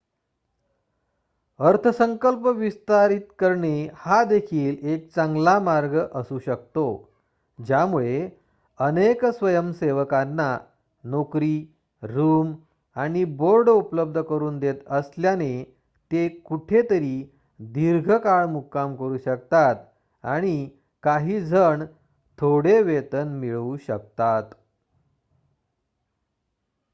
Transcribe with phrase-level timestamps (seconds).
[1.59, 3.89] अर्थसंकल्प विस्तारित करणे
[3.95, 6.85] हा देखील एक चांगला मार्ग असू शकतो
[7.59, 8.29] ज्यामुळे
[8.79, 10.57] अनेक स्वयंसेवकांना
[11.03, 11.65] नोकरी
[12.03, 12.53] रूम
[12.95, 15.63] आणि बोर्ड उपलब्ध करून देत असल्याने
[16.11, 17.23] ते कुठेतरी
[17.59, 19.75] दीर्घ काळ मुक्काम करू शकतात
[20.23, 20.69] आणि
[21.03, 21.85] काही जण
[22.39, 24.43] थोडे वेतन मिळवू शकतात